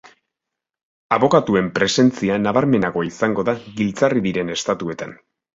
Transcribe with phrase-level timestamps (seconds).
[1.17, 5.19] Abokatuen presentzia nabarmenagoa izango da giltzarri diren estatuetan.